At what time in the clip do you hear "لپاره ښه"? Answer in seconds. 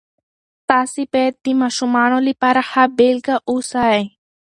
2.27-2.83